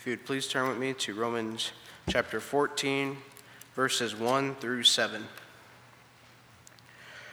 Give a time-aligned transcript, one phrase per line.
[0.00, 1.72] If you'd please turn with me to Romans
[2.08, 3.18] chapter 14,
[3.76, 5.26] verses 1 through 7.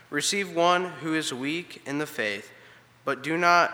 [0.10, 2.52] Receive one who is weak in the faith,
[3.06, 3.74] but do not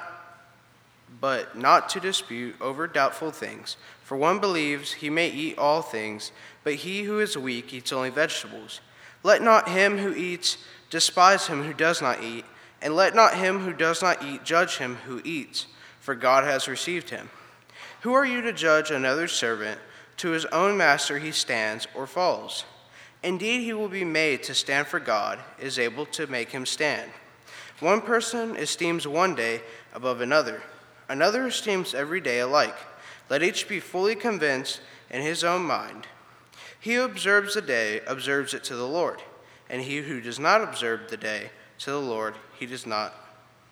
[1.19, 3.77] but not to dispute over doubtful things.
[4.03, 6.31] For one believes he may eat all things,
[6.63, 8.79] but he who is weak eats only vegetables.
[9.23, 10.59] Let not him who eats
[10.91, 12.45] despise him who does not eat,
[12.79, 15.65] and let not him who does not eat judge him who eats,
[15.99, 17.31] for God has received him.
[18.03, 19.79] Who are you to judge another servant?
[20.17, 22.65] To his own master he stands or falls.
[23.23, 27.09] Indeed, he will be made to stand for God, is able to make him stand.
[27.79, 29.61] One person esteems one day
[29.93, 30.61] above another,
[31.07, 32.75] another esteems every day alike.
[33.29, 36.05] Let each be fully convinced in his own mind.
[36.77, 39.21] He who observes the day observes it to the Lord,
[39.69, 43.13] and he who does not observe the day to the Lord, he does not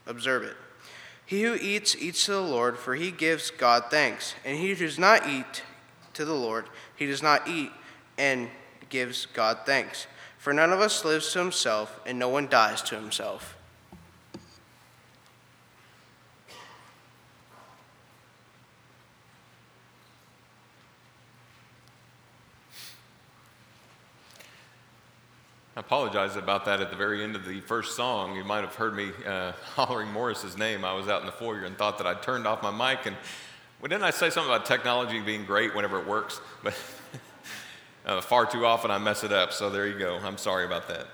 [0.08, 0.55] observe it.
[1.25, 4.35] He who eats, eats to the Lord, for he gives God thanks.
[4.43, 5.63] And he who does not eat
[6.13, 7.71] to the Lord, he does not eat
[8.17, 8.49] and
[8.89, 10.08] gives God thanks.
[10.38, 13.55] For none of us lives to himself, and no one dies to himself.
[25.81, 28.35] Apologize about that at the very end of the first song.
[28.35, 30.85] You might have heard me uh, hollering Morris's name.
[30.85, 33.07] I was out in the foyer and thought that I'd turned off my mic.
[33.07, 33.15] And
[33.81, 36.39] well, didn't I say something about technology being great whenever it works?
[38.03, 39.53] But uh, far too often I mess it up.
[39.53, 40.17] So there you go.
[40.23, 41.05] I'm sorry about that.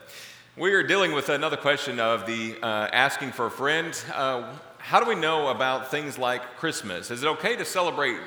[0.56, 3.94] We are dealing with another question of the uh, asking for a friend.
[4.14, 7.12] Uh, how do we know about things like Christmas?
[7.12, 8.20] Is it okay to celebrate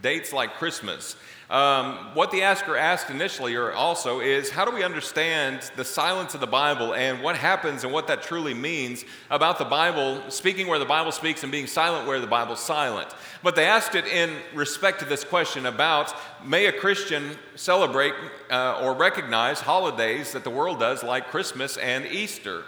[0.00, 1.16] dates like Christmas?
[1.48, 6.34] Um, what the asker asked initially or also is how do we understand the silence
[6.34, 10.66] of the Bible and what happens and what that truly means about the Bible, speaking
[10.66, 13.08] where the Bible speaks and being silent where the Bible's silent?
[13.44, 16.12] But they asked it in respect to this question about
[16.44, 18.14] may a Christian celebrate
[18.50, 22.64] uh, or recognize holidays that the world does like Christmas and Easter?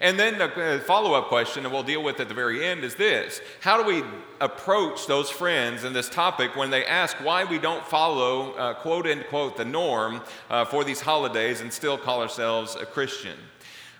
[0.00, 2.94] And then the follow up question, and we'll deal with at the very end, is
[2.94, 4.02] this How do we
[4.40, 9.06] approach those friends in this topic when they ask why we don't follow, uh, quote
[9.06, 13.36] unquote, the norm uh, for these holidays and still call ourselves a Christian?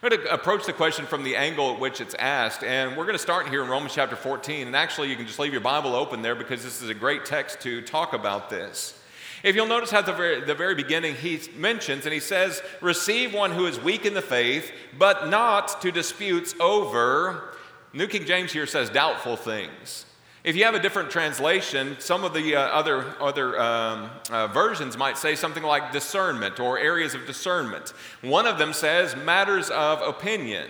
[0.02, 3.04] I'm going to approach the question from the angle at which it's asked, and we're
[3.04, 4.66] going to start here in Romans chapter 14.
[4.66, 7.25] And actually, you can just leave your Bible open there because this is a great
[7.25, 9.00] text to talk about this.
[9.42, 13.34] If you'll notice at the very, the very beginning, he mentions and he says, Receive
[13.34, 17.52] one who is weak in the faith, but not to disputes over,
[17.92, 20.06] New King James here says, doubtful things.
[20.44, 24.97] If you have a different translation, some of the uh, other, other um, uh, versions
[24.97, 27.91] might say something like discernment or areas of discernment.
[28.22, 30.69] One of them says matters of opinion.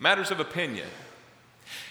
[0.00, 0.88] Matters of opinion.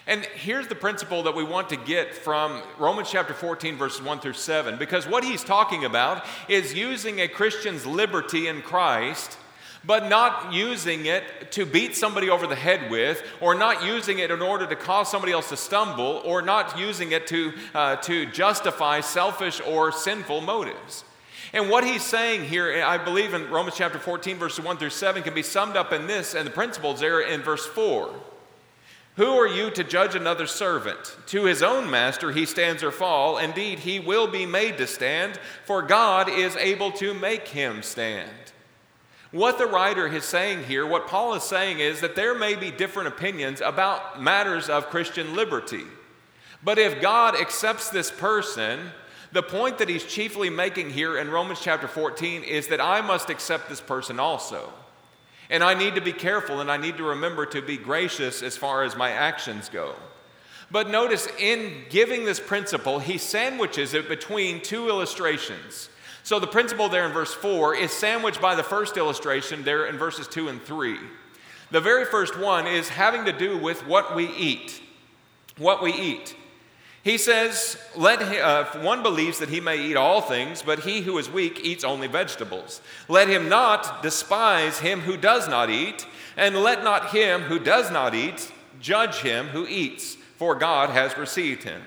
[0.08, 4.20] And here's the principle that we want to get from Romans chapter 14, verses 1
[4.20, 9.38] through 7, because what he's talking about is using a Christian's liberty in Christ,
[9.86, 14.32] but not using it to beat somebody over the head with, or not using it
[14.32, 18.26] in order to cause somebody else to stumble, or not using it to, uh, to
[18.28, 21.04] justify selfish or sinful motives.
[21.54, 25.22] And what he's saying here, I believe in Romans chapter 14, verses 1 through 7,
[25.22, 28.14] can be summed up in this, and the principles there in verse 4.
[29.22, 31.16] Who are you to judge another servant?
[31.28, 33.38] To his own master he stands or fall.
[33.38, 38.32] Indeed, he will be made to stand, for God is able to make him stand.
[39.30, 42.72] What the writer is saying here, what Paul is saying is that there may be
[42.72, 45.84] different opinions about matters of Christian liberty.
[46.64, 48.90] But if God accepts this person,
[49.34, 53.30] the point that he's chiefly making here in Romans chapter 14 is that I must
[53.30, 54.74] accept this person also.
[55.52, 58.58] And I need to be careful and I need to remember to be gracious as
[58.58, 59.94] far as my actions go.
[60.72, 65.90] But notice in giving this principle, he sandwiches it between two illustrations.
[66.24, 69.98] So the principle there in verse 4 is sandwiched by the first illustration there in
[69.98, 70.98] verses 2 and 3.
[71.72, 74.82] The very first one is having to do with what we eat.
[75.58, 76.36] What we eat.
[77.04, 81.02] He says, Let him, uh, one believes that he may eat all things, but he
[81.02, 82.82] who is weak eats only vegetables.
[83.08, 86.06] Let him not despise him who does not eat,
[86.38, 91.18] and let not him who does not eat judge him who eats, for God has
[91.18, 91.82] received him.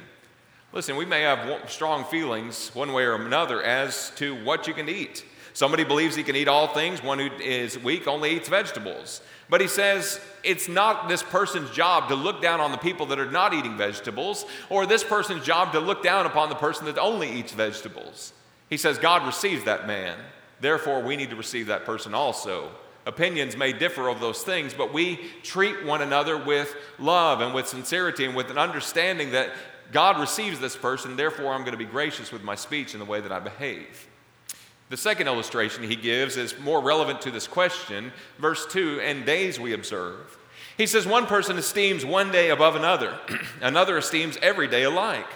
[0.72, 4.88] Listen, we may have strong feelings one way or another as to what you can
[4.88, 5.24] eat.
[5.52, 9.20] Somebody believes he can eat all things, one who is weak only eats vegetables.
[9.48, 13.18] But he says it's not this person's job to look down on the people that
[13.18, 16.98] are not eating vegetables, or this person's job to look down upon the person that
[16.98, 18.32] only eats vegetables.
[18.70, 20.18] He says God receives that man.
[20.60, 22.70] Therefore, we need to receive that person also.
[23.06, 27.68] Opinions may differ of those things, but we treat one another with love and with
[27.68, 29.50] sincerity and with an understanding that
[29.92, 33.06] God receives this person, therefore I'm going to be gracious with my speech and the
[33.06, 34.08] way that I behave.
[34.94, 38.12] The second illustration he gives is more relevant to this question.
[38.38, 40.38] Verse 2 and days we observe.
[40.78, 43.18] He says, One person esteems one day above another,
[43.60, 45.26] another esteems every day alike.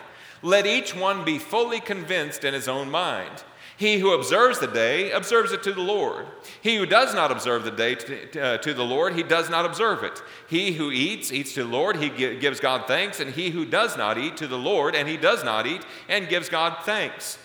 [0.43, 3.43] Let each one be fully convinced in his own mind.
[3.77, 6.27] He who observes the day observes it to the Lord.
[6.63, 9.65] He who does not observe the day to, uh, to, the Lord, he does not
[9.65, 10.23] observe it.
[10.49, 13.19] He who eats, eats to the Lord, he gives God thanks.
[13.19, 16.29] And he who does not eat, to the Lord, and he does not eat, and
[16.29, 17.39] gives God thanks.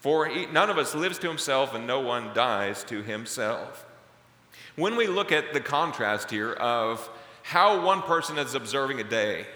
[0.00, 3.86] For he, none of us lives to himself, and no one dies to himself.
[4.76, 7.08] When we look at the contrast here of
[7.42, 9.46] how one person is observing a day,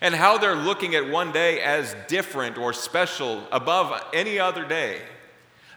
[0.00, 5.00] and how they're looking at one day as different or special above any other day,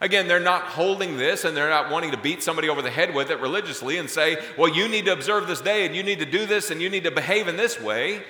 [0.01, 3.15] Again, they're not holding this and they're not wanting to beat somebody over the head
[3.15, 6.19] with it religiously and say, well, you need to observe this day and you need
[6.19, 8.23] to do this and you need to behave in this way.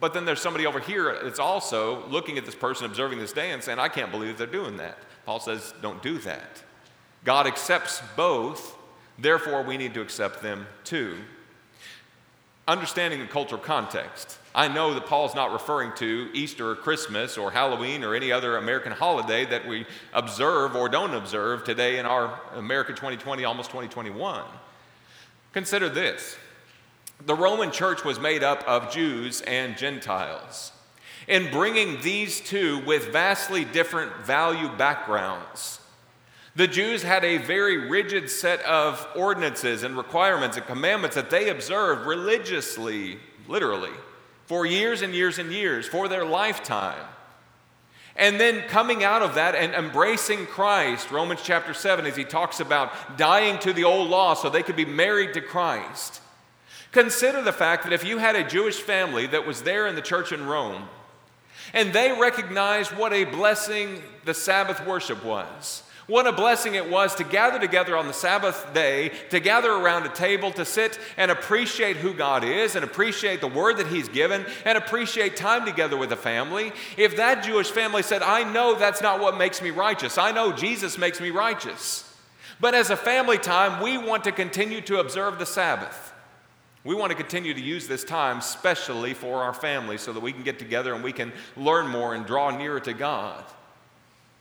[0.00, 3.52] But then there's somebody over here that's also looking at this person observing this day
[3.52, 4.96] and saying, I can't believe they're doing that.
[5.26, 6.62] Paul says, don't do that.
[7.24, 8.76] God accepts both,
[9.18, 11.18] therefore, we need to accept them too.
[12.66, 14.38] Understanding the cultural context.
[14.54, 18.56] I know that Paul's not referring to Easter or Christmas or Halloween or any other
[18.56, 24.44] American holiday that we observe or don't observe today in our America 2020, almost 2021.
[25.52, 26.36] Consider this
[27.26, 30.72] the Roman church was made up of Jews and Gentiles.
[31.28, 35.80] In bringing these two with vastly different value backgrounds,
[36.56, 41.48] the Jews had a very rigid set of ordinances and requirements and commandments that they
[41.48, 43.92] observed religiously, literally
[44.46, 47.06] for years and years and years, for their lifetime.
[48.16, 52.58] And then coming out of that and embracing Christ, Romans chapter 7, as he talks
[52.58, 56.20] about dying to the old law so they could be married to Christ.
[56.92, 60.02] Consider the fact that if you had a Jewish family that was there in the
[60.02, 60.88] church in Rome,
[61.72, 67.14] and they recognized what a blessing the Sabbath worship was, what a blessing it was
[67.14, 71.30] to gather together on the Sabbath day, to gather around a table, to sit and
[71.30, 75.96] appreciate who God is and appreciate the word that He's given and appreciate time together
[75.96, 76.72] with a family.
[76.96, 80.50] If that Jewish family said, I know that's not what makes me righteous, I know
[80.50, 82.04] Jesus makes me righteous.
[82.58, 86.12] But as a family time, we want to continue to observe the Sabbath.
[86.82, 90.32] We want to continue to use this time specially for our family so that we
[90.32, 93.44] can get together and we can learn more and draw nearer to God.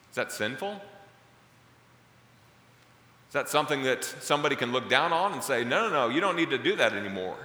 [0.09, 0.71] Is that sinful?
[0.71, 6.21] Is that something that somebody can look down on and say, no, no, no, you
[6.21, 7.37] don't need to do that anymore?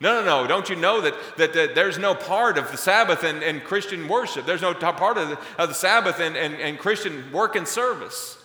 [0.00, 0.46] No, no, no.
[0.46, 4.06] Don't you know that, that, that there's no part of the Sabbath in, in Christian
[4.06, 4.46] worship?
[4.46, 8.40] There's no part of the, of the Sabbath in, in, in Christian work and service.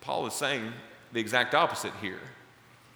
[0.00, 0.72] Paul is saying
[1.12, 2.20] the exact opposite here.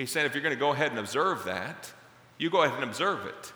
[0.00, 1.92] He's saying if you're going to go ahead and observe that,
[2.38, 3.52] you go ahead and observe it.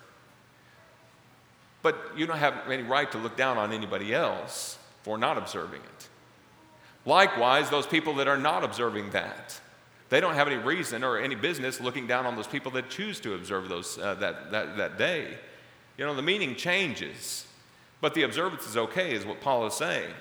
[1.82, 5.81] But you don't have any right to look down on anybody else for not observing
[5.81, 6.08] it.
[7.06, 9.58] Likewise, those people that are not observing that,
[10.11, 13.20] they don't have any reason or any business looking down on those people that choose
[13.20, 15.38] to observe those, uh, that, that, that day.
[15.97, 17.47] You know, the meaning changes,
[18.02, 20.12] but the observance is okay, is what Paul is saying.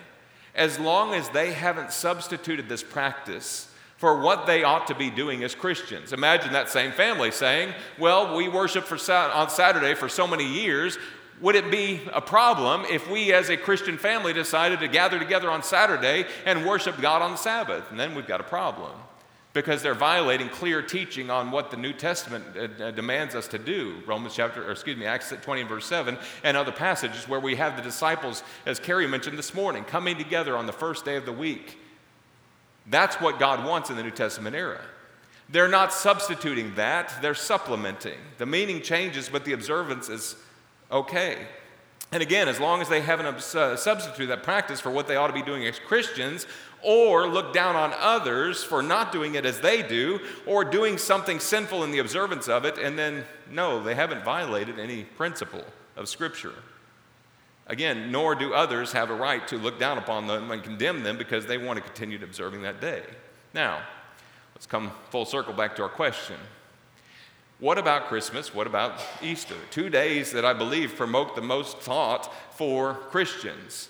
[0.56, 3.73] As long as they haven't substituted this practice
[4.04, 6.12] for what they ought to be doing as Christians.
[6.12, 10.98] Imagine that same family saying, Well, we worship for, on Saturday for so many years.
[11.40, 15.50] Would it be a problem if we, as a Christian family, decided to gather together
[15.50, 17.90] on Saturday and worship God on the Sabbath?
[17.92, 18.92] And then we've got a problem
[19.54, 24.04] because they're violating clear teaching on what the New Testament uh, demands us to do.
[24.06, 27.56] Romans chapter, or excuse me, Acts 20 and verse 7, and other passages where we
[27.56, 31.26] have the disciples, as Carrie mentioned this morning, coming together on the first day of
[31.26, 31.78] the week.
[32.88, 34.82] That's what God wants in the New Testament era.
[35.50, 38.18] They're not substituting that, they're supplementing.
[38.38, 40.36] The meaning changes, but the observance is
[40.92, 41.38] okay.
[42.12, 43.26] And again, as long as they haven't
[43.56, 46.46] uh, substituted that practice for what they ought to be doing as Christians,
[46.84, 51.40] or look down on others for not doing it as they do, or doing something
[51.40, 55.64] sinful in the observance of it, and then, no, they haven't violated any principle
[55.96, 56.54] of Scripture.
[57.68, 61.18] Again, nor do others have a right to look down upon them and condemn them
[61.18, 63.04] because they want to continue observing that day.
[63.54, 63.82] Now,
[64.54, 66.38] let's come full circle back to our question
[67.64, 68.54] what about Christmas?
[68.54, 69.56] What about Easter?
[69.72, 73.88] Two days that I believe promote the most thought for Christians.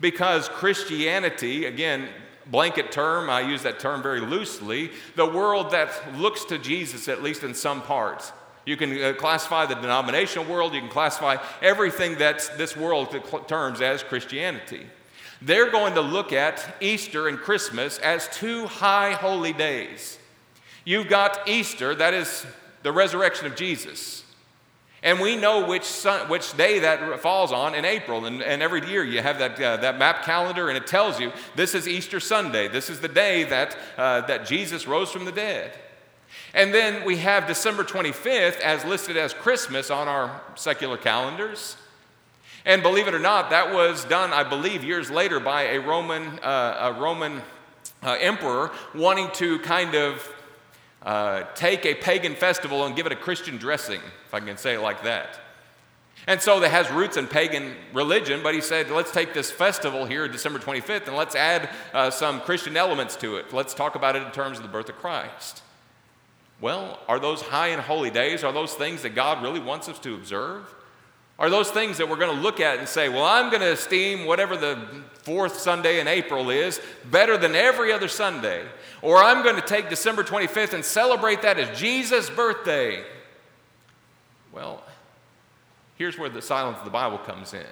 [0.00, 2.08] Because Christianity, again,
[2.46, 7.22] blanket term, I use that term very loosely, the world that looks to Jesus, at
[7.22, 8.32] least in some parts.
[8.66, 13.16] You can uh, classify the denominational world, you can classify everything that this world
[13.48, 14.86] terms as Christianity.
[15.42, 20.18] They're going to look at Easter and Christmas as two high holy days.
[20.84, 22.46] You've got Easter, that is
[22.82, 24.24] the resurrection of Jesus.
[25.02, 28.26] And we know which, sun, which day that falls on in April.
[28.26, 31.32] And, and every year you have that, uh, that map calendar, and it tells you
[31.56, 32.68] this is Easter Sunday.
[32.68, 35.72] This is the day that, uh, that Jesus rose from the dead.
[36.52, 41.76] And then we have December 25th as listed as Christmas on our secular calendars.
[42.64, 46.38] And believe it or not, that was done, I believe, years later by a Roman,
[46.40, 47.40] uh, a Roman
[48.02, 50.32] uh, emperor wanting to kind of
[51.02, 54.74] uh, take a pagan festival and give it a Christian dressing, if I can say
[54.74, 55.40] it like that.
[56.26, 60.04] And so that has roots in pagan religion, but he said, let's take this festival
[60.04, 63.54] here, December 25th, and let's add uh, some Christian elements to it.
[63.54, 65.62] Let's talk about it in terms of the birth of Christ.
[66.60, 69.98] Well, are those high and holy days, are those things that God really wants us
[70.00, 70.74] to observe?
[71.38, 73.72] Are those things that we're going to look at and say, well, I'm going to
[73.72, 74.78] esteem whatever the
[75.22, 76.78] fourth Sunday in April is
[77.10, 78.66] better than every other Sunday?
[79.00, 83.02] Or I'm going to take December 25th and celebrate that as Jesus' birthday?
[84.52, 84.82] Well,
[85.96, 87.64] here's where the silence of the Bible comes in.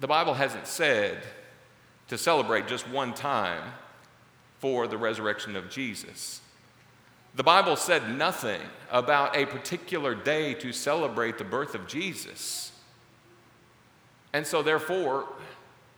[0.00, 1.22] The Bible hasn't said
[2.08, 3.62] to celebrate just one time
[4.58, 6.41] for the resurrection of Jesus.
[7.34, 8.60] The Bible said nothing
[8.90, 12.72] about a particular day to celebrate the birth of Jesus.
[14.34, 15.26] And so, therefore,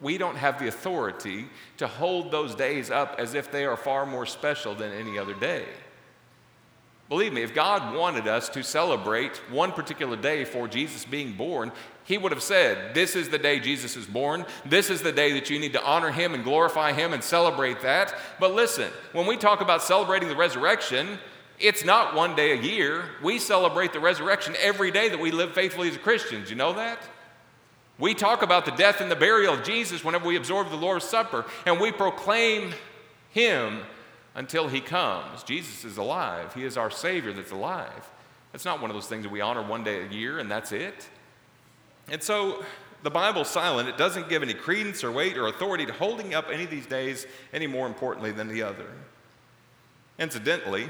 [0.01, 1.47] we don't have the authority
[1.79, 5.35] to hold those days up as if they are far more special than any other
[5.35, 5.67] day.
[7.15, 11.71] Believe me, if God wanted us to celebrate one particular day for Jesus being born,
[12.03, 14.45] He would have said, This is the day Jesus is born.
[14.67, 17.83] This is the day that you need to honor Him and glorify Him and celebrate
[17.83, 18.13] that.
[18.41, 21.21] But listen, when we talk about celebrating the resurrection,
[21.61, 23.05] it's not one day a year.
[23.23, 26.51] We celebrate the resurrection every day that we live faithfully as Christians.
[26.51, 26.99] You know that?
[27.97, 31.05] We talk about the death and the burial of Jesus whenever we absorb the Lord's
[31.05, 32.75] Supper, and we proclaim
[33.31, 33.83] Him
[34.35, 35.43] until He comes.
[35.43, 38.11] Jesus is alive, He is our Savior that's alive.
[38.53, 40.71] It's not one of those things that we honor one day a year and that's
[40.71, 41.09] it.
[42.09, 42.65] And so
[43.05, 43.89] the Bible's silent.
[43.89, 46.87] It doesn't give any credence or weight or authority to holding up any of these
[46.87, 48.87] days any more importantly than the other.
[50.19, 50.89] Incidentally,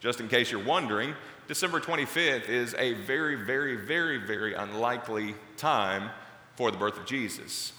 [0.00, 1.14] just in case you're wondering,
[1.46, 6.10] December 25th is a very, very, very, very unlikely time
[6.56, 7.72] for the birth of Jesus.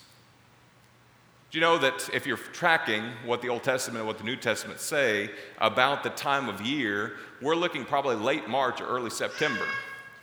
[1.51, 4.35] Do you know that if you're tracking what the Old Testament and what the New
[4.35, 9.65] Testament say about the time of year, we're looking probably late March or early September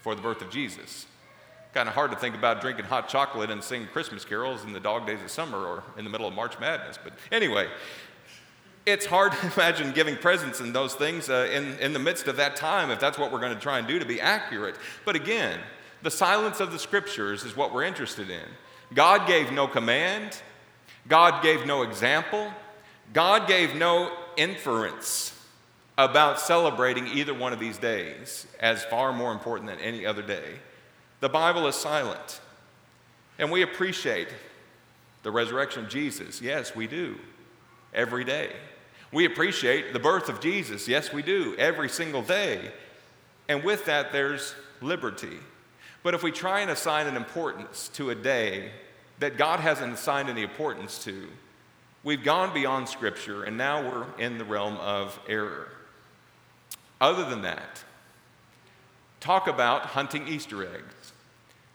[0.02, 1.06] for the birth of Jesus?
[1.74, 4.78] Kind of hard to think about drinking hot chocolate and singing Christmas carols in the
[4.78, 6.96] dog days of summer or in the middle of March Madness.
[7.02, 7.66] But anyway,
[8.86, 12.36] it's hard to imagine giving presents and those things uh, in, in the midst of
[12.36, 14.76] that time if that's what we're going to try and do to be accurate.
[15.04, 15.58] But again,
[16.02, 18.44] the silence of the scriptures is what we're interested in.
[18.94, 20.40] God gave no command,
[21.08, 22.50] God gave no example,
[23.12, 25.32] God gave no inference
[25.98, 30.58] about celebrating either one of these days as far more important than any other day.
[31.20, 32.40] The Bible is silent.
[33.38, 34.28] And we appreciate
[35.22, 36.40] the resurrection of Jesus.
[36.40, 37.16] Yes, we do.
[37.94, 38.50] Every day.
[39.12, 40.88] We appreciate the birth of Jesus.
[40.88, 42.70] Yes, we do, every single day.
[43.48, 45.38] And with that, there's liberty.
[46.02, 48.72] But if we try and assign an importance to a day
[49.18, 51.28] that God hasn't assigned any importance to,
[52.04, 55.68] we've gone beyond Scripture and now we're in the realm of error.
[57.00, 57.84] Other than that,
[59.20, 61.12] talk about hunting Easter eggs.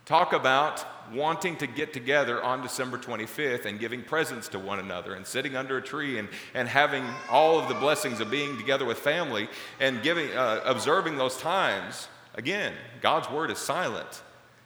[0.05, 5.13] Talk about wanting to get together on December 25th and giving presents to one another
[5.13, 8.85] and sitting under a tree and, and having all of the blessings of being together
[8.85, 9.47] with family
[9.79, 12.07] and giving, uh, observing those times.
[12.35, 14.21] Again, God's word is silent.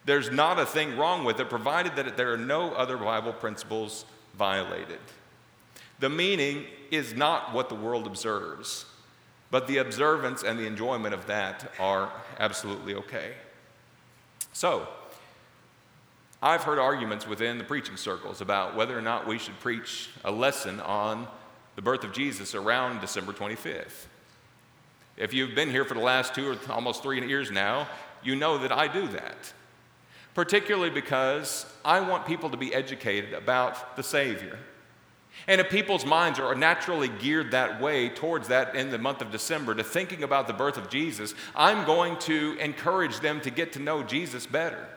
[0.06, 4.06] There's not a thing wrong with it, provided that there are no other Bible principles
[4.38, 5.00] violated.
[6.00, 8.86] The meaning is not what the world observes,
[9.50, 13.34] but the observance and the enjoyment of that are absolutely okay.
[14.54, 14.88] So,
[16.42, 20.32] I've heard arguments within the preaching circles about whether or not we should preach a
[20.32, 21.28] lesson on
[21.76, 24.06] the birth of Jesus around December 25th.
[25.18, 27.88] If you've been here for the last two or almost three years now,
[28.24, 29.54] you know that I do that.
[30.36, 34.60] Particularly because I want people to be educated about the Savior.
[35.48, 39.32] And if people's minds are naturally geared that way towards that in the month of
[39.32, 43.74] December to thinking about the birth of Jesus, I'm going to encourage them to get
[43.74, 44.88] to know Jesus better.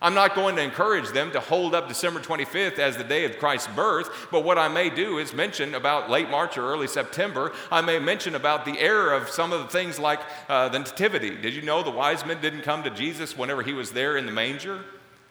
[0.00, 3.38] I'm not going to encourage them to hold up December 25th as the day of
[3.38, 7.52] Christ's birth, but what I may do is mention about late March or early September.
[7.70, 11.36] I may mention about the error of some of the things like uh, the Nativity.
[11.36, 14.26] Did you know the wise men didn't come to Jesus whenever he was there in
[14.26, 14.84] the manger?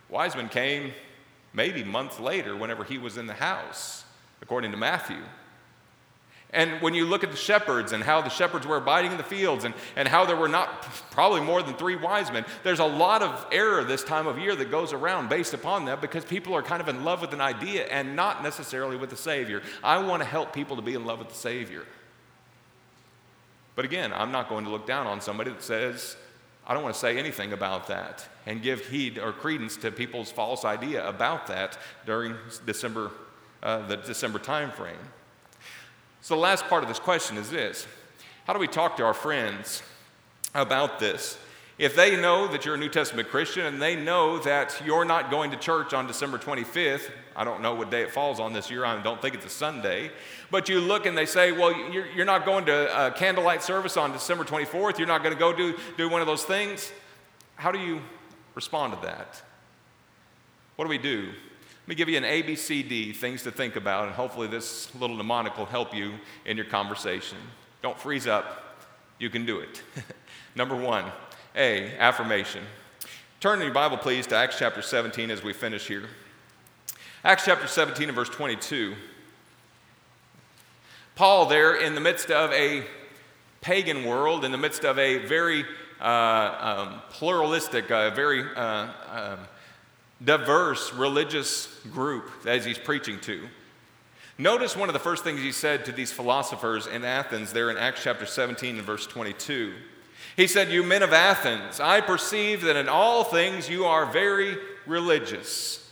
[0.09, 0.93] Wise men came
[1.53, 4.03] maybe months later whenever he was in the house,
[4.41, 5.21] according to Matthew.
[6.53, 9.23] And when you look at the shepherds and how the shepherds were abiding in the
[9.23, 12.85] fields and, and how there were not probably more than three wise men, there's a
[12.85, 16.53] lot of error this time of year that goes around based upon that because people
[16.53, 19.61] are kind of in love with an idea and not necessarily with the Savior.
[19.83, 21.83] I want to help people to be in love with the Savior.
[23.75, 26.15] But again, I'm not going to look down on somebody that says,
[26.65, 30.31] I don't want to say anything about that and give heed or credence to people's
[30.31, 32.35] false idea about that during
[32.65, 33.11] December,
[33.61, 34.95] uh, the December time frame.
[36.21, 37.87] So, the last part of this question is this
[38.45, 39.83] How do we talk to our friends
[40.53, 41.37] about this?
[41.77, 45.29] If they know that you're a New Testament Christian and they know that you're not
[45.29, 48.71] going to church on December 25th, I don't know what day it falls on this
[48.71, 50.09] year, I don't think it's a Sunday,
[50.49, 54.43] but you look and they say, well, you're, not going to candlelight service on December
[54.43, 56.91] 24th, you're not going to go do, do one of those things.
[57.57, 58.01] How do you
[58.55, 59.39] respond to that?
[60.77, 61.29] What do we do?
[61.87, 65.57] Let me give you an ABCD, things to think about, and hopefully this little mnemonic
[65.57, 66.15] will help you
[66.45, 67.37] in your conversation.
[67.81, 68.85] Don't freeze up,
[69.19, 69.81] you can do it.
[70.55, 71.05] Number one,
[71.55, 72.61] A, affirmation.
[73.39, 76.09] Turn in your Bible, please, to Acts chapter 17 as we finish here.
[77.23, 78.93] Acts chapter 17 and verse 22.
[81.15, 82.83] Paul, there in the midst of a
[83.61, 85.63] pagan world, in the midst of a very
[86.01, 89.39] uh, um, pluralistic, uh, very uh, um,
[90.23, 93.47] diverse religious group as he's preaching to.
[94.37, 97.77] Notice one of the first things he said to these philosophers in Athens, there in
[97.77, 99.73] Acts chapter 17 and verse 22.
[100.35, 104.57] He said, You men of Athens, I perceive that in all things you are very
[104.85, 105.91] religious.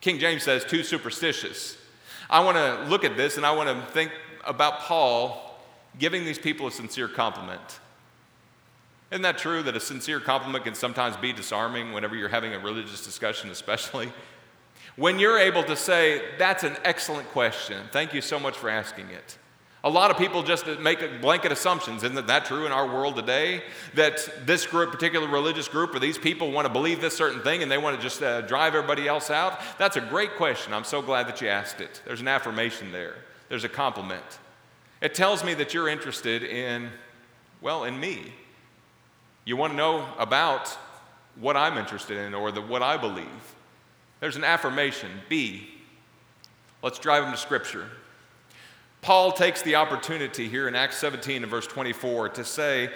[0.00, 1.76] King James says, too superstitious.
[2.30, 4.12] I want to look at this and I want to think
[4.44, 5.60] about Paul
[5.98, 7.80] giving these people a sincere compliment.
[9.12, 12.58] Isn't that true that a sincere compliment can sometimes be disarming whenever you're having a
[12.58, 14.10] religious discussion, especially?
[14.96, 17.82] When you're able to say, That's an excellent question.
[17.92, 19.36] Thank you so much for asking it.
[19.84, 22.04] A lot of people just make blanket assumptions.
[22.04, 23.62] Isn't that true in our world today?
[23.94, 27.62] That this group, particular religious group, or these people want to believe this certain thing
[27.62, 29.60] and they want to just uh, drive everybody else out?
[29.76, 30.72] That's a great question.
[30.72, 32.00] I'm so glad that you asked it.
[32.06, 33.16] There's an affirmation there,
[33.50, 34.24] there's a compliment.
[35.02, 36.88] It tells me that you're interested in,
[37.60, 38.32] well, in me.
[39.44, 40.68] You want to know about
[41.36, 43.26] what I'm interested in or the, what I believe.
[44.20, 45.10] There's an affirmation.
[45.28, 45.68] B.
[46.82, 47.88] Let's drive them to Scripture.
[49.00, 52.90] Paul takes the opportunity here in Acts 17 and verse 24 to say,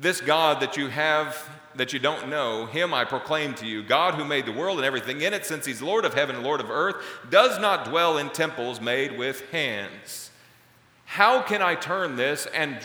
[0.00, 4.14] This God that you have, that you don't know, him I proclaim to you, God
[4.14, 6.60] who made the world and everything in it, since he's Lord of heaven and Lord
[6.60, 6.96] of earth,
[7.30, 10.28] does not dwell in temples made with hands.
[11.04, 12.78] How can I turn this and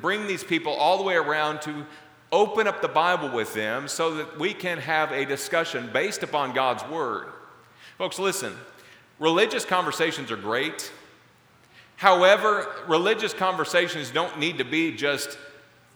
[0.00, 1.86] bring these people all the way around to
[2.34, 6.52] open up the Bible with them so that we can have a discussion based upon
[6.52, 7.28] God's Word.
[7.96, 8.52] Folks, listen,
[9.20, 10.90] religious conversations are great.
[11.94, 15.38] However, religious conversations don't need to be just,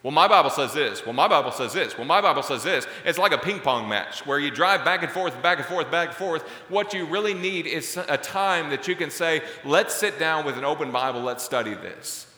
[0.01, 2.87] well, my Bible says this, well, my Bible says this, well, my Bible says this.
[3.03, 5.91] It's like a ping pong match where you drive back and forth, back and forth,
[5.91, 6.43] back and forth.
[6.69, 10.57] What you really need is a time that you can say, let's sit down with
[10.57, 12.33] an open Bible, let's study this.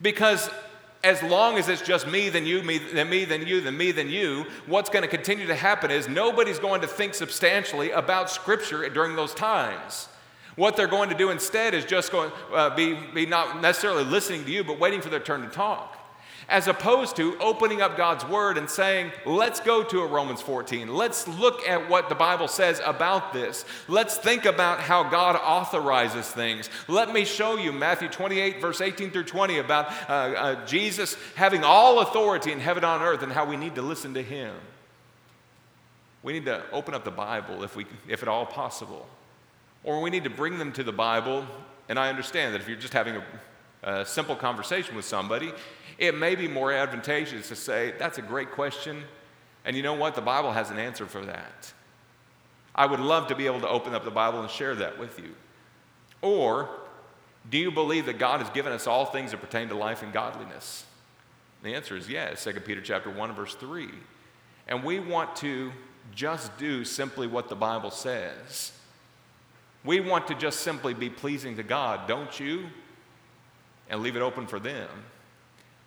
[0.00, 0.48] Because
[1.04, 3.92] as long as it's just me, then you, me, then me, then you, then me,
[3.92, 8.30] then you, what's going to continue to happen is nobody's going to think substantially about
[8.30, 10.08] Scripture during those times.
[10.56, 14.44] What they're going to do instead is just going, uh, be, be not necessarily listening
[14.44, 15.93] to you, but waiting for their turn to talk
[16.48, 20.94] as opposed to opening up God's Word and saying, let's go to a Romans 14.
[20.94, 23.64] Let's look at what the Bible says about this.
[23.88, 26.70] Let's think about how God authorizes things.
[26.86, 31.64] Let me show you Matthew 28, verse 18 through 20, about uh, uh, Jesus having
[31.64, 34.54] all authority in heaven and on earth and how we need to listen to Him.
[36.22, 39.06] We need to open up the Bible if, we, if at all possible.
[39.82, 41.46] Or we need to bring them to the Bible.
[41.88, 43.24] And I understand that if you're just having a,
[43.82, 45.52] a simple conversation with somebody,
[45.98, 49.04] it may be more advantageous to say, That's a great question.
[49.64, 50.14] And you know what?
[50.14, 51.72] The Bible has an answer for that.
[52.74, 55.18] I would love to be able to open up the Bible and share that with
[55.18, 55.34] you.
[56.20, 56.68] Or,
[57.48, 60.12] do you believe that God has given us all things that pertain to life and
[60.12, 60.84] godliness?
[61.62, 63.88] The answer is yes, 2 Peter chapter 1 verse 3.
[64.66, 65.72] And we want to
[66.14, 68.72] just do simply what the Bible says.
[69.84, 72.66] We want to just simply be pleasing to God, don't you?
[73.88, 74.88] And leave it open for them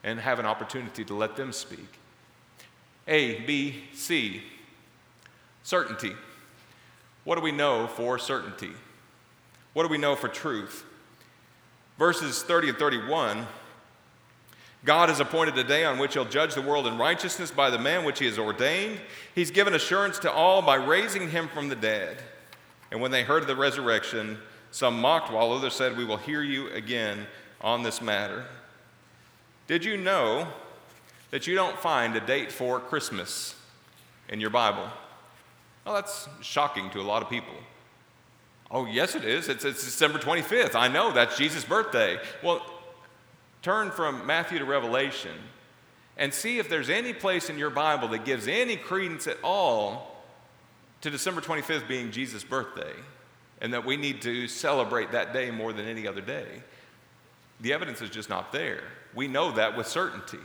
[0.08, 1.89] and have an opportunity to let them speak.
[3.10, 4.41] A, B, C,
[5.63, 6.13] certainty.
[7.26, 8.72] What do we know for certainty?
[9.74, 10.86] What do we know for truth?
[12.00, 13.48] Verses 30 and 31
[14.86, 17.80] God has appointed a day on which he'll judge the world in righteousness by the
[17.80, 19.00] man which he has ordained.
[19.36, 22.17] He's given assurance to all by raising him from the dead.
[22.91, 24.38] And when they heard of the resurrection,
[24.72, 27.28] some mocked while others said, We will hear you again
[27.60, 28.46] on this matter.
[29.67, 30.47] Did you know
[31.32, 33.53] that you don't find a date for Christmas
[34.30, 34.88] in your Bible?
[35.86, 37.53] Well, that's shocking to a lot of people.
[38.71, 39.49] Oh, yes, it is.
[39.49, 40.75] It's, it's December 25th.
[40.75, 42.17] I know that's Jesus' birthday.
[42.41, 42.65] Well,
[43.62, 45.36] turn from Matthew to Revelation
[46.17, 50.15] and see if there's any place in your Bible that gives any credence at all
[51.01, 52.93] to December 25th being Jesus' birthday
[53.62, 56.47] and that we need to celebrate that day more than any other day.
[57.62, 58.84] The evidence is just not there.
[59.17, 60.38] We know that with certainty.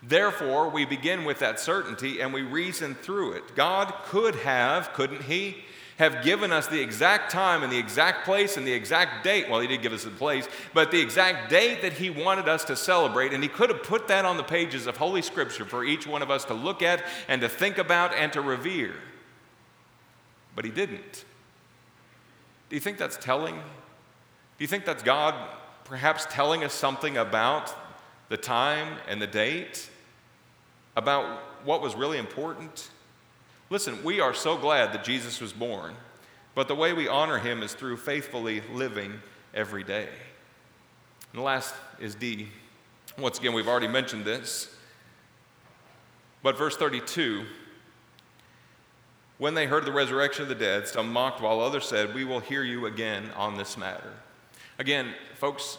[0.00, 3.56] Therefore, we begin with that certainty and we reason through it.
[3.56, 5.64] God could have, couldn't He,
[5.98, 9.50] have given us the exact time and the exact place and the exact date.
[9.50, 12.64] Well, He did give us the place, but the exact date that He wanted us
[12.66, 13.32] to celebrate.
[13.32, 16.22] And He could have put that on the pages of Holy Scripture for each one
[16.22, 18.94] of us to look at and to think about and to revere.
[20.54, 21.24] But He didn't.
[22.68, 23.56] Do you think that's telling?
[23.56, 23.62] Do
[24.60, 25.34] you think that's God
[25.82, 27.74] perhaps telling us something about
[28.28, 29.88] the time and the date?
[30.96, 32.90] About what was really important?
[33.68, 35.94] Listen, we are so glad that Jesus was born,
[36.54, 39.20] but the way we honor him is through faithfully living
[39.52, 40.08] every day.
[41.32, 42.48] And the last is D.
[43.18, 44.74] Once again, we've already mentioned this.
[46.42, 47.44] But verse 32
[49.38, 52.40] when they heard the resurrection of the dead, some mocked while others said, We will
[52.40, 54.12] hear you again on this matter.
[54.78, 55.76] Again, folks,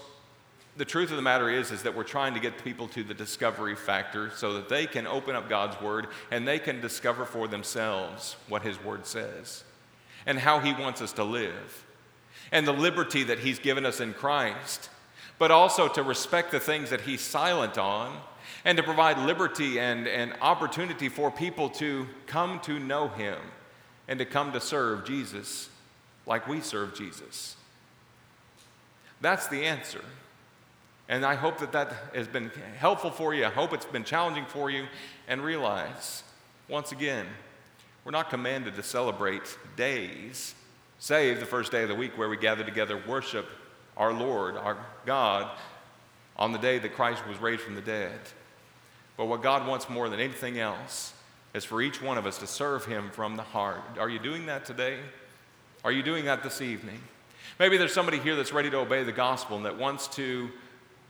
[0.78, 3.14] the truth of the matter is, is that we're trying to get people to the
[3.14, 7.48] discovery factor so that they can open up God's Word and they can discover for
[7.48, 9.64] themselves what His Word says
[10.26, 11.86] and how He wants us to live
[12.52, 14.90] and the liberty that He's given us in Christ,
[15.40, 18.16] but also to respect the things that He's silent on
[18.64, 23.38] and to provide liberty and, and opportunity for people to come to know Him
[24.08, 25.70] and to come to serve Jesus
[26.26, 27.56] like we serve Jesus.
[29.22, 30.04] That's the answer.
[31.10, 33.46] And I hope that that has been helpful for you.
[33.46, 34.86] I hope it's been challenging for you.
[35.28, 36.24] And realize,
[36.68, 37.26] once again,
[38.04, 40.56] we're not commanded to celebrate days,
[41.00, 43.46] save the first day of the week where we gather together, worship
[43.98, 45.50] our Lord, our God,
[46.38, 48.20] on the day that Christ was raised from the dead.
[49.18, 51.14] But what God wants more than anything else
[51.54, 53.82] is for each one of us to serve Him from the heart.
[54.00, 55.00] Are you doing that today?
[55.84, 57.00] Are you doing that this evening?
[57.60, 60.50] Maybe there's somebody here that's ready to obey the gospel and that wants to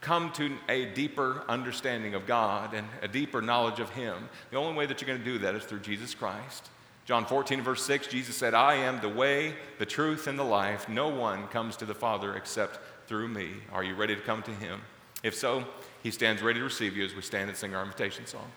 [0.01, 4.29] come to a deeper understanding of God and a deeper knowledge of Him.
[4.51, 6.69] The only way that you're going to do that is through Jesus Christ.
[7.05, 10.89] John 14, verse 6, Jesus said, I am the way, the truth, and the life.
[10.89, 13.51] No one comes to the Father except through me.
[13.71, 14.81] Are you ready to come to Him?
[15.23, 15.63] If so,
[16.03, 18.51] He stands ready to receive you as we stand and sing our invitation song.